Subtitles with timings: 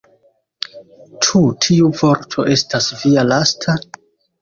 [1.27, 3.81] Ĉu tiu vorto estas via lasta?